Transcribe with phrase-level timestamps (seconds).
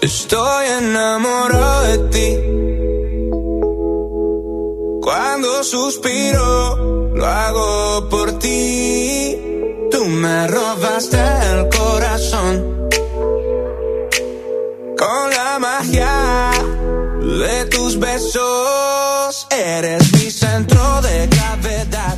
[0.00, 2.36] Estoy enamorado de ti.
[5.02, 9.36] Cuando suspiro, lo hago por ti.
[9.90, 11.18] Tú me robaste
[11.50, 12.88] el corazón.
[14.96, 16.50] Con la magia
[17.20, 22.16] de tus besos, eres mi centro de gravedad.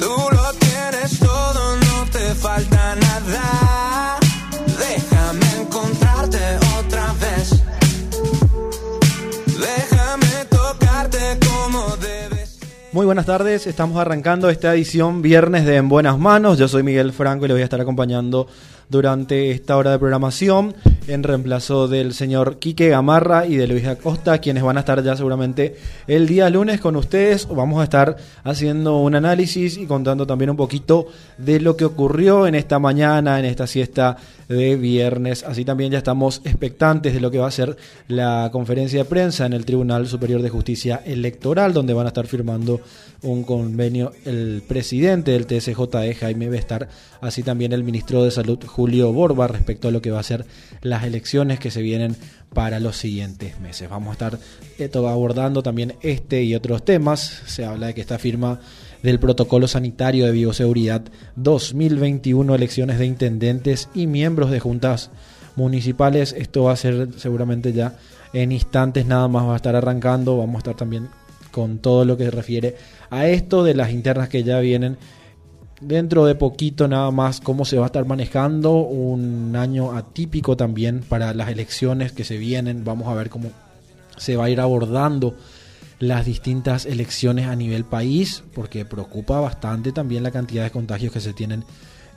[0.00, 2.77] Tú lo tienes todo, no te falta
[12.98, 16.58] Muy buenas tardes, estamos arrancando esta edición viernes de En Buenas Manos.
[16.58, 18.48] Yo soy Miguel Franco y le voy a estar acompañando
[18.88, 20.74] durante esta hora de programación
[21.08, 25.16] en reemplazo del señor Quique Gamarra y de Luis Acosta, quienes van a estar ya
[25.16, 25.76] seguramente
[26.06, 27.48] el día lunes con ustedes.
[27.48, 31.06] Vamos a estar haciendo un análisis y contando también un poquito
[31.38, 35.44] de lo que ocurrió en esta mañana, en esta siesta de viernes.
[35.44, 37.76] Así también ya estamos expectantes de lo que va a ser
[38.08, 42.26] la conferencia de prensa en el Tribunal Superior de Justicia Electoral, donde van a estar
[42.26, 42.80] firmando
[43.22, 46.88] un convenio el presidente del TSJE, Jaime Bestar,
[47.20, 50.46] así también el ministro de Salud, Julio Borba, respecto a lo que va a ser
[50.98, 52.16] las elecciones que se vienen
[52.52, 53.88] para los siguientes meses.
[53.88, 54.38] Vamos a estar
[54.96, 57.42] abordando también este y otros temas.
[57.46, 58.58] Se habla de que esta firma
[59.04, 61.02] del protocolo sanitario de bioseguridad
[61.36, 65.10] 2021, elecciones de intendentes y miembros de juntas
[65.54, 66.34] municipales.
[66.36, 67.96] Esto va a ser seguramente ya
[68.32, 70.36] en instantes, nada más va a estar arrancando.
[70.36, 71.08] Vamos a estar también
[71.52, 72.76] con todo lo que se refiere
[73.10, 74.98] a esto de las internas que ya vienen
[75.80, 81.00] dentro de poquito nada más cómo se va a estar manejando un año atípico también
[81.00, 83.50] para las elecciones que se vienen vamos a ver cómo
[84.16, 85.34] se va a ir abordando
[86.00, 91.20] las distintas elecciones a nivel país porque preocupa bastante también la cantidad de contagios que
[91.20, 91.64] se tienen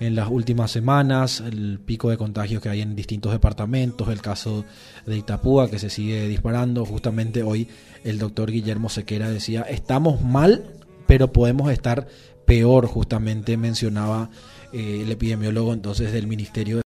[0.01, 4.65] en las últimas semanas, el pico de contagios que hay en distintos departamentos, el caso
[5.05, 6.85] de Itapúa que se sigue disparando.
[6.85, 7.67] Justamente hoy
[8.03, 10.63] el doctor Guillermo Sequera decía, estamos mal,
[11.11, 12.07] pero podemos estar
[12.45, 14.29] peor, justamente mencionaba
[14.71, 16.79] eh, el epidemiólogo entonces del Ministerio de